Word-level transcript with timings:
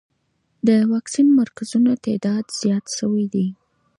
د 0.67 0.69
واکسین 0.91 1.27
مرکزونو 1.39 1.91
تعداد 2.05 2.45
زیات 2.59 2.85
شوی 2.97 3.25
دی. 3.33 3.47